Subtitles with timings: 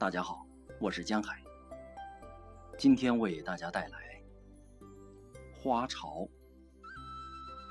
[0.00, 0.46] 大家好，
[0.80, 1.44] 我是江海。
[2.78, 3.98] 今天为大家带来
[5.62, 6.20] 《花潮》。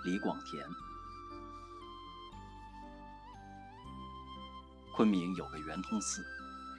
[0.05, 0.63] 李广田。
[4.95, 6.23] 昆明有个圆通寺，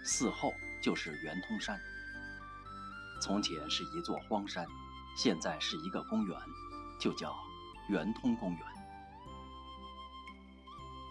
[0.05, 1.77] 寺后就是圆通山。
[3.20, 4.64] 从前是一座荒山，
[5.16, 6.41] 现在是一个公园，
[7.00, 7.34] 就叫
[7.88, 8.60] 圆通公园。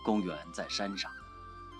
[0.05, 1.11] 公园在山上，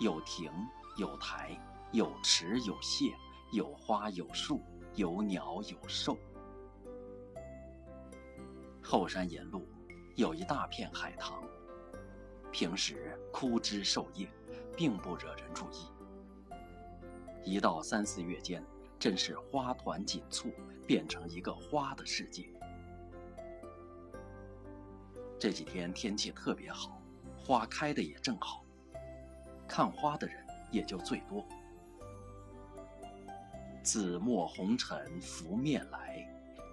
[0.01, 0.51] 有亭
[0.97, 1.57] 有台。
[1.91, 3.15] 有池有榭，
[3.51, 4.61] 有花有树，
[4.93, 6.15] 有鸟有兽。
[8.81, 9.67] 后山沿路
[10.15, 11.43] 有一大片海棠，
[12.51, 14.29] 平时枯枝瘦叶，
[14.77, 15.87] 并不惹人注意。
[17.43, 18.63] 一到三四月间，
[18.99, 20.51] 真是花团锦簇，
[20.85, 22.47] 变成一个花的世界。
[25.39, 27.01] 这几天天气特别好，
[27.35, 28.63] 花开的也正好，
[29.67, 31.43] 看花的人也就最多。
[33.91, 36.23] 紫陌红尘拂面来，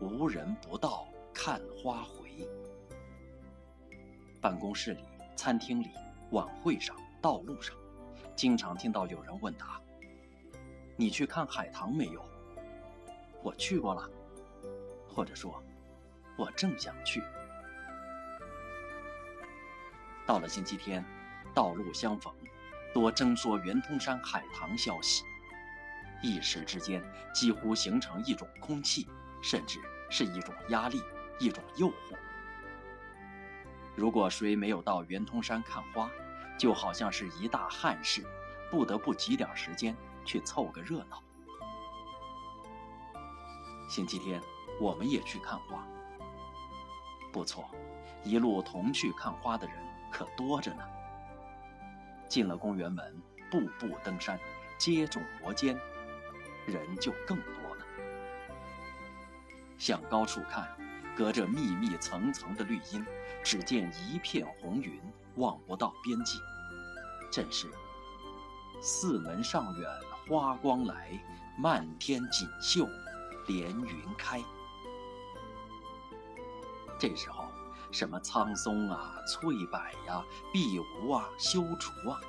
[0.02, 2.46] 无人不道看花回。
[4.38, 5.02] 办公室里、
[5.34, 5.88] 餐厅里、
[6.32, 7.74] 晚会上、道路上，
[8.36, 9.80] 经常听到有人问答
[10.94, 12.22] ：“你去看海棠没有？”
[13.42, 14.10] 我去过了，
[15.08, 15.62] 或者说，
[16.36, 17.22] 我正想去。
[20.26, 21.02] 到了星期天，
[21.54, 22.30] 道路相逢，
[22.92, 25.24] 多争说圆通山海棠消息。
[26.22, 29.06] 一时之间，几乎形成一种空气，
[29.42, 31.02] 甚至是一种压力，
[31.38, 32.16] 一种诱惑。
[33.94, 36.10] 如果谁没有到圆通山看花，
[36.58, 38.24] 就好像是一大憾事，
[38.70, 41.22] 不得不挤点时间去凑个热闹。
[43.88, 44.40] 星期天，
[44.80, 45.86] 我们也去看花。
[47.32, 47.70] 不错，
[48.24, 49.76] 一路同去看花的人
[50.10, 50.82] 可多着呢。
[52.28, 54.38] 进了公园门，步步登山，
[54.78, 55.78] 接踵摩肩。
[56.66, 57.84] 人就更多了。
[59.78, 60.68] 向高处看，
[61.16, 63.04] 隔着密密层层的绿荫，
[63.44, 65.00] 只见一片红云，
[65.36, 66.38] 望不到边际。
[67.30, 67.68] 正是
[68.80, 69.90] 四门上远
[70.28, 71.18] 花光来，
[71.58, 72.88] 漫天锦绣
[73.46, 74.42] 连云开。
[76.98, 77.44] 这时候，
[77.92, 82.20] 什么苍松啊、翠柏呀、碧梧啊、修竹啊，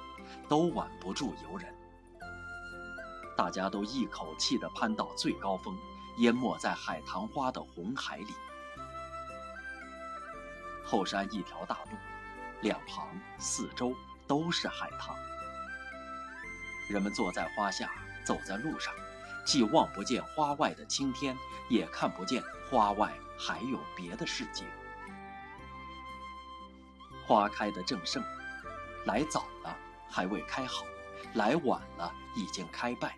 [0.50, 1.74] 都挽不住游人。
[3.38, 5.78] 大家都一口气地攀到最高峰，
[6.18, 8.34] 淹没在海棠花的红海里。
[10.84, 11.92] 后山一条大路，
[12.62, 13.94] 两旁、四周
[14.26, 15.16] 都是海棠。
[16.90, 17.92] 人们坐在花下，
[18.26, 18.92] 走在路上，
[19.46, 21.38] 既望不见花外的青天，
[21.70, 24.64] 也看不见花外还有别的世界。
[27.28, 28.24] 花开得正盛，
[29.06, 29.78] 来早了
[30.10, 30.86] 还未开好，
[31.36, 33.16] 来晚了已经开败。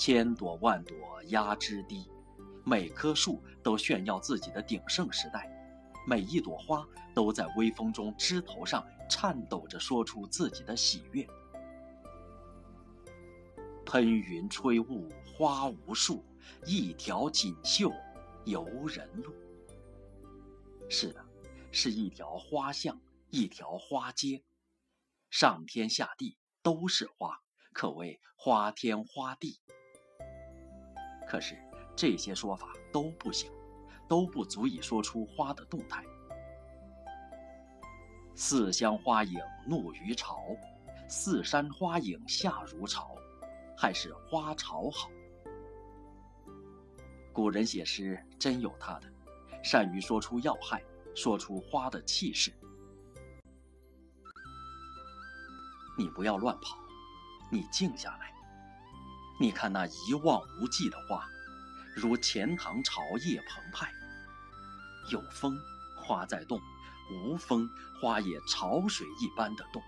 [0.00, 2.08] 千朵万朵压枝低，
[2.64, 5.46] 每棵树都炫耀自己的鼎盛时代，
[6.06, 11.28] 每一朵花都在微风中枝头上颤抖着说出自己的喜悦。
[13.84, 16.24] 喷云吹雾花无数，
[16.64, 17.92] 一条锦绣
[18.46, 19.34] 游人路。
[20.88, 21.22] 是的，
[21.70, 24.42] 是一条花巷，一条花街，
[25.28, 27.42] 上天下地都是花，
[27.74, 29.60] 可谓花天花地。
[31.30, 31.56] 可是
[31.94, 33.48] 这些说法都不行，
[34.08, 36.04] 都不足以说出花的动态。
[38.34, 40.42] 四乡花影怒于潮，
[41.08, 43.14] 四山花影下如潮，
[43.78, 45.08] 还是花潮好。
[47.32, 49.06] 古人写诗真有他的，
[49.62, 50.82] 善于说出要害，
[51.14, 52.52] 说出花的气势。
[55.96, 56.76] 你不要乱跑，
[57.52, 58.32] 你静下来。
[59.38, 61.26] 你看那一望无际的花，
[61.94, 63.90] 如钱塘潮叶澎湃。
[65.10, 65.58] 有风，
[65.96, 66.58] 花在动；
[67.10, 67.68] 无风，
[68.00, 69.82] 花也潮水一般的动。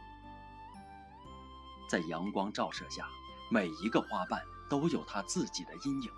[1.89, 3.07] 在阳光照射下，
[3.51, 6.11] 每一个花瓣都有它自己的阴影，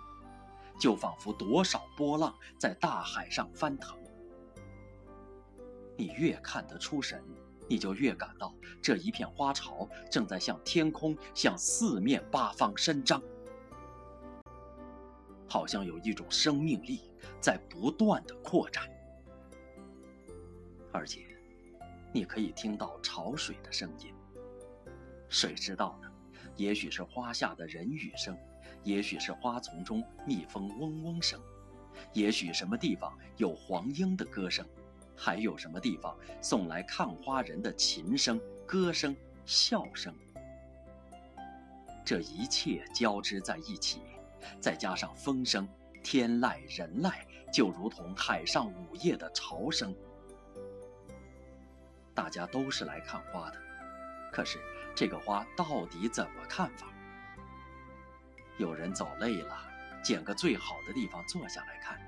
[0.79, 3.97] 就仿佛多少波浪在大海上翻腾。
[5.97, 7.23] 你越看得出神。
[7.67, 13.19] 你就越感到这一片花潮正在向天空、向四面八方伸张，
[15.55, 16.99] 好像有一种生命力
[17.39, 18.89] 在不断的扩展，
[20.91, 21.21] 而且
[22.11, 24.13] 你可以听到潮水的声音。
[25.29, 26.11] 谁知道呢？
[26.57, 28.37] 也许是花下的人语声，
[28.83, 31.39] 也许是花丛中蜜蜂嗡嗡声，
[32.11, 34.67] 也许什么地方有黄莺的歌声。
[35.15, 39.15] 还有什么地方送来看花人的琴声、歌声、
[39.45, 40.13] 笑声？
[42.03, 44.01] 这一切交织在一起，
[44.59, 45.67] 再加上风声、
[46.03, 47.13] 天籁、人籁，
[47.51, 49.95] 就如同海上午夜的潮声。
[52.13, 53.57] 大家都是来看花的，
[54.31, 54.59] 可是
[54.95, 56.87] 这个花到底怎么看法？
[58.57, 59.57] 有人走累了，
[60.01, 61.99] 捡个最好的地方坐下来看，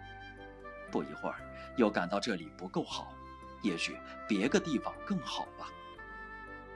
[0.90, 1.36] 不一会儿
[1.76, 3.14] 又感到这里不够好，
[3.62, 3.98] 也许
[4.28, 5.70] 别个地方更好吧。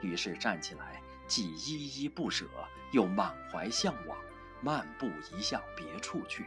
[0.02, 2.46] 于是站起来，既依依不舍，
[2.92, 4.18] 又满怀向往，
[4.62, 6.46] 漫步移向别处去。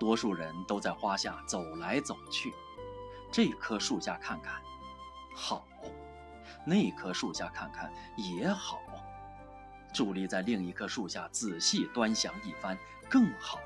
[0.00, 2.52] 多数人都在花下走来走去。
[3.30, 4.62] 这棵树下看看，
[5.34, 5.64] 好；
[6.64, 8.80] 那棵树下看看也好。
[9.92, 12.76] 伫立在另一棵树下仔细端详一番，
[13.08, 13.60] 更好。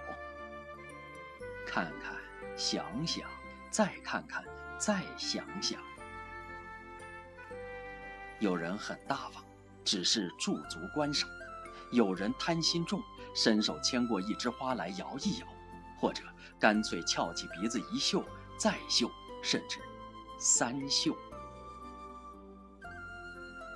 [1.66, 2.16] 看看，
[2.56, 3.28] 想想，
[3.70, 4.44] 再看看，
[4.78, 5.80] 再想想。
[8.38, 9.44] 有人很大方，
[9.84, 11.28] 只是驻足观赏；
[11.90, 13.02] 有人贪心重，
[13.34, 15.46] 伸手牵过一枝花来摇一摇，
[15.98, 16.22] 或者
[16.58, 18.24] 干脆翘起鼻子一嗅，
[18.56, 19.10] 再嗅。
[19.40, 19.78] 甚至
[20.36, 21.16] 三秀，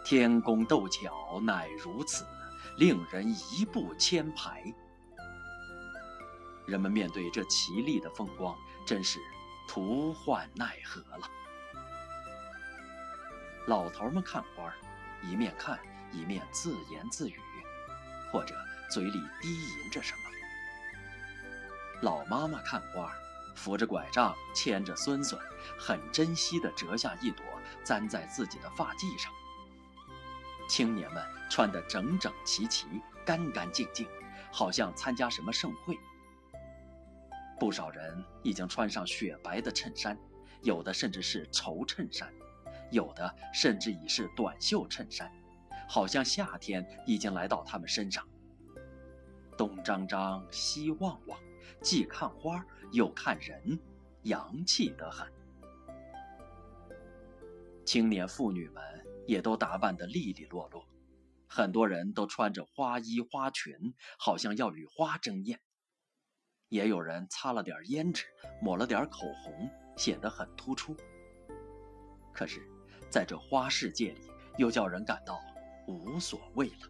[0.04, 2.26] 天公斗巧乃如此，
[2.78, 4.60] 令人一步千排。
[6.66, 9.20] 人们面对这奇丽的风光，真是
[9.68, 11.30] 徒唤奈何了。
[13.68, 14.74] 老头们看花，
[15.22, 15.78] 一面看
[16.10, 17.38] 一面自言自语，
[18.32, 18.56] 或者
[18.90, 20.20] 嘴里低吟着什么。
[22.00, 23.12] 老妈妈看花。
[23.54, 25.38] 扶着拐杖，牵着孙孙，
[25.78, 27.44] 很珍惜地折下一朵，
[27.84, 29.30] 簪在自己的发髻上。
[30.66, 32.86] 青年们穿得整整齐齐、
[33.26, 34.08] 干干净净，
[34.50, 35.94] 好像参加什么盛会。
[37.60, 40.18] 不少人已经穿上雪白的衬衫，
[40.62, 42.32] 有的甚至是绸衬衫，
[42.90, 45.30] 有的甚至已是短袖衬衫，
[45.92, 48.26] 好像夏天已经来到他们身上。
[49.58, 51.38] 东张张，西望望。
[51.82, 53.78] 既看花又看人，
[54.22, 55.30] 洋气得很。
[57.84, 58.82] 青年妇女们
[59.26, 60.82] 也都打扮得利利落落，
[61.46, 63.74] 很多人都穿着花衣花裙，
[64.18, 65.60] 好像要与花争艳。
[66.70, 68.24] 也有人擦了点胭脂，
[68.62, 69.68] 抹了点口红，
[69.98, 70.96] 显得很突出。
[72.32, 72.66] 可是，
[73.10, 75.38] 在这花世界里，又叫人感到
[75.86, 76.88] 无所谓了。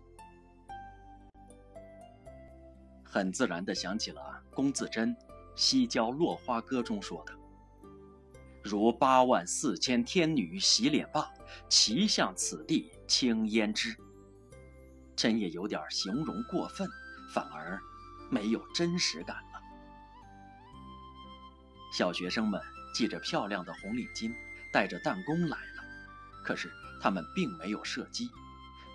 [3.05, 5.15] 很自然地想起了龚自珍
[5.55, 7.33] 《西郊落花歌》中说的
[8.65, 11.31] ：“如八万四千天女洗脸罢，
[11.69, 13.95] 齐向此地轻胭脂。”
[15.15, 16.89] 真也有点形容过分，
[17.35, 17.79] 反而
[18.31, 19.61] 没有真实感了。
[21.93, 22.59] 小学生们
[22.95, 24.35] 系着漂亮的红领巾，
[24.73, 25.85] 带着弹弓来了，
[26.43, 28.31] 可是他们并没有射击，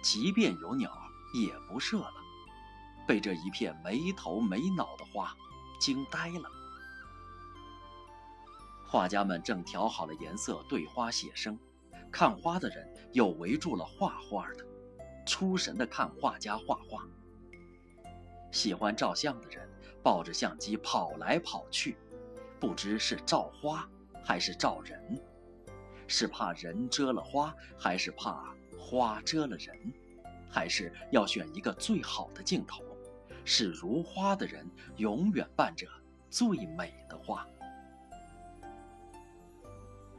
[0.10, 0.90] 即便有鸟，
[1.34, 2.14] 也不射了。
[3.06, 5.36] 被这一片没头没脑的花
[5.82, 6.50] 惊呆了。
[8.86, 11.58] 画家们正调好了颜色，对花写生；
[12.10, 14.66] 看花的人又围住了画画的，
[15.26, 17.06] 出神的看画家画画。
[18.50, 19.70] 喜欢照相的人
[20.02, 21.98] 抱着相机跑来跑去，
[22.62, 23.86] 不知是照花
[24.24, 25.22] 还是照人，
[26.08, 28.56] 是怕人遮了花，还是怕
[28.90, 29.76] 花遮了人，
[30.50, 32.82] 还是要选一个最好的镜头。
[33.44, 34.66] 是如花的人，
[34.96, 35.86] 永远伴着
[36.30, 37.46] 最美的花。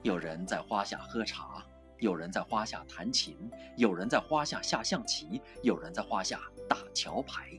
[0.02, 1.64] 有人在花下喝茶，
[1.98, 7.58] 有人在花下弹琴，有人在花下下象棋，有人在花下打桥牌。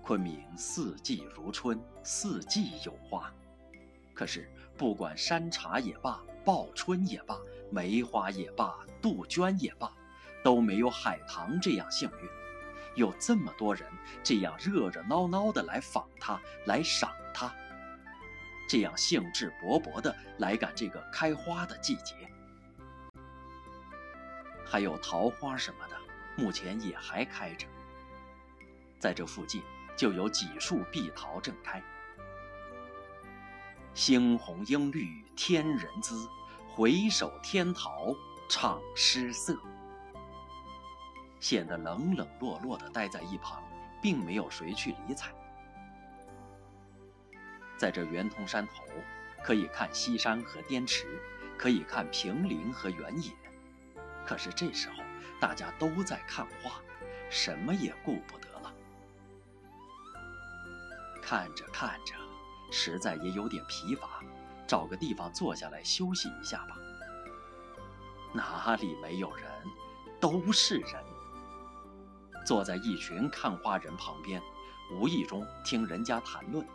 [0.00, 3.32] 昆明四季如春，四季有花。
[4.14, 7.36] 可是，不管山茶也罢，报春也罢，
[7.70, 9.92] 梅花也罢，杜鹃也罢，
[10.42, 12.28] 都没有海棠这样幸运。
[12.94, 13.86] 有这么多人
[14.22, 17.50] 这样热热闹闹的来访他，来赏他，
[18.68, 22.14] 这样兴致勃勃的来赶这个开花的季节。
[24.64, 25.96] 还有桃花什么的，
[26.36, 27.66] 目前也还开着。
[28.98, 29.62] 在这附近
[29.96, 31.82] 就有几树碧桃正开。
[33.94, 36.28] 猩红樱绿天人姿，
[36.68, 38.14] 回首天桃
[38.48, 39.56] 唱诗色。
[41.40, 43.62] 显得冷冷落落的待在一旁，
[44.00, 45.30] 并没有谁去理睬。
[47.76, 48.84] 在这圆通山头，
[49.42, 51.20] 可以看西山和滇池，
[51.58, 53.32] 可以看平林和原野。
[54.24, 55.02] 可是这时候，
[55.40, 56.80] 大家都在看花，
[57.28, 58.72] 什么也顾不得了。
[61.20, 62.14] 看着看着，
[62.72, 64.22] 实在也有点疲乏，
[64.66, 66.76] 找个地方坐下来休息一下吧。
[68.32, 69.46] 哪里没有人？
[70.18, 71.04] 都是人。
[72.46, 74.42] 坐在一群看花人旁边，
[74.90, 76.66] 无意中听人家谈论，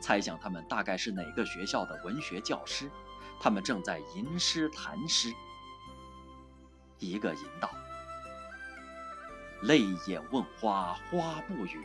[0.00, 2.90] 猜想他们大概是哪个学校的文学教师，
[3.38, 5.32] 他们正在吟诗谈诗。
[6.98, 7.70] 一个吟道
[9.62, 11.84] ：“泪眼问花花不语，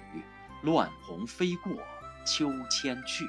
[0.62, 1.74] 乱红飞过
[2.26, 3.28] 秋千去。”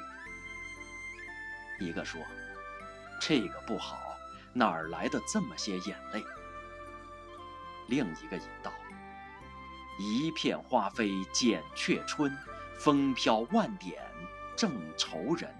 [1.81, 2.21] 一个说
[3.19, 4.15] ：“这个不好，
[4.53, 6.23] 哪儿来的这么些眼泪？”
[7.89, 8.71] 另一个吟道。
[9.99, 12.35] 一片花飞剪却春，
[12.79, 14.01] 风飘万点
[14.55, 15.53] 正愁人。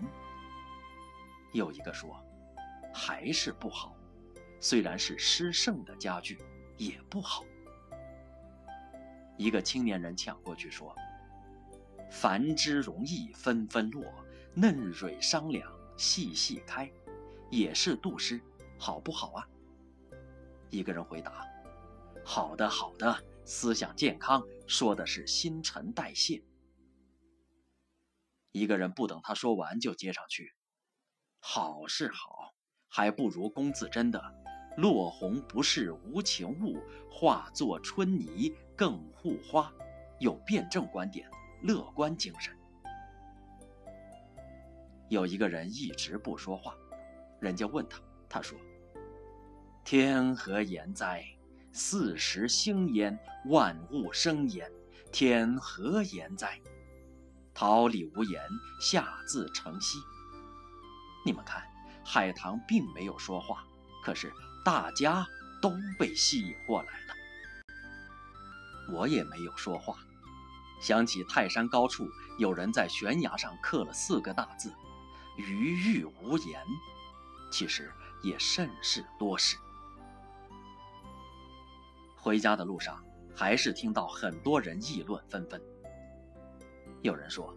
[1.51, 2.23] 又一个说，
[2.93, 3.95] 还是不好，
[4.59, 6.39] 虽然是诗圣的佳句，
[6.77, 7.43] 也不好。
[9.37, 10.95] 一个青年人抢过去说
[12.09, 14.05] ：“繁枝容易纷纷落，
[14.53, 16.91] 嫩蕊商量细细开，
[17.49, 18.41] 也是杜诗，
[18.77, 19.47] 好不好啊？”
[20.69, 21.45] 一个人回答
[22.23, 26.41] ：“好的，好的。”思想健康说的是新陈代谢。
[28.51, 30.53] 一个人不等他说完就接上去
[31.41, 32.53] ：“好是好，
[32.87, 34.21] 还不如龚自珍的
[34.77, 36.79] ‘落红不是无情物，
[37.09, 39.73] 化作春泥更护花’，
[40.19, 41.29] 有辩证观点，
[41.63, 42.55] 乐观精神。”
[45.11, 46.73] 有一个人一直不说话，
[47.41, 47.99] 人家问他，
[48.29, 48.57] 他说
[49.83, 51.21] ：“天何言哉？”
[51.73, 54.71] 四时兴焉，万物生焉，
[55.11, 56.57] 天何言哉？
[57.53, 58.41] 桃李无言，
[58.79, 59.97] 下自成蹊。
[61.25, 61.61] 你们看，
[62.05, 63.65] 海棠并没有说话，
[64.05, 64.31] 可是
[64.63, 65.27] 大家
[65.61, 67.13] 都被吸引过来了。
[68.93, 69.97] 我也没有说话，
[70.81, 72.07] 想起泰山高处
[72.39, 74.73] 有人在悬崖上刻了四个大字
[75.37, 76.63] “余欲无言”，
[77.51, 77.91] 其实
[78.23, 79.57] 也甚是多事。
[82.15, 83.03] 回家的路上，
[83.35, 85.61] 还是听到很多人议论纷纷。
[87.01, 87.55] 有人说，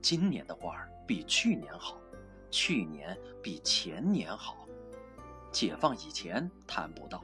[0.00, 2.00] 今年的花儿比去年好，
[2.50, 4.66] 去年比前年好，
[5.50, 7.22] 解放以前谈不到。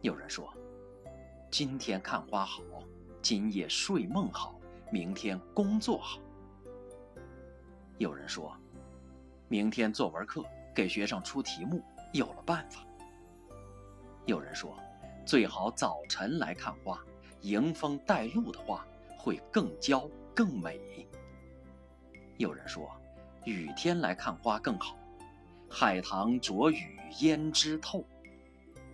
[0.00, 0.52] 有人说，
[1.52, 2.60] 今天看花好，
[3.22, 4.58] 今夜睡梦好，
[4.90, 6.18] 明天工作好。
[8.02, 8.52] 有人说，
[9.46, 10.44] 明天作文课
[10.74, 11.80] 给学生出题目
[12.12, 12.84] 有了办法。
[14.26, 14.76] 有人说。
[15.24, 17.00] 最好早晨来看花，
[17.42, 18.84] 迎风带路的花
[19.16, 21.06] 会更娇更美。
[22.38, 22.90] 有人说，
[23.44, 24.96] 雨天来看花更好，
[25.70, 28.04] 海棠着雨胭脂透。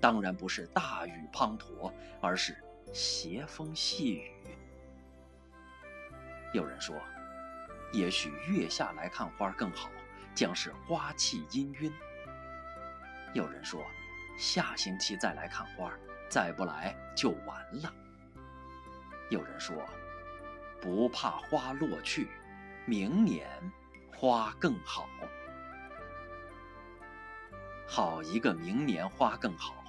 [0.03, 2.63] 当然不是大雨滂沱，而是
[2.93, 4.31] 斜风细雨。
[6.53, 6.95] 有人说，
[7.93, 9.91] 也许月下来看花更好，
[10.35, 11.93] 将是花气氤氲。
[13.35, 13.85] 有人说，
[14.37, 15.93] 下星期再来看花。
[16.31, 17.91] 再不来就完了。
[19.31, 19.75] 有人说，
[20.79, 22.29] 不怕花落去，
[22.85, 23.49] 明年
[24.15, 25.09] 花更好。
[27.87, 29.83] 好一个明年花更好！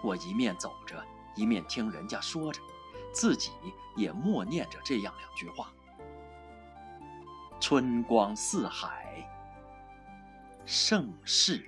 [0.00, 2.62] 我一面走着，一面听人家说着，
[3.12, 3.50] 自己
[3.96, 5.72] 也默念着这样两句话：
[7.58, 9.28] 春光似海，
[10.64, 11.66] 盛世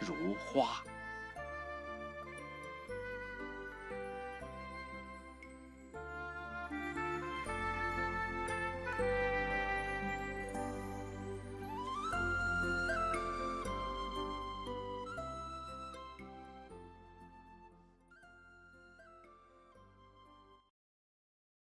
[0.00, 0.82] 如花。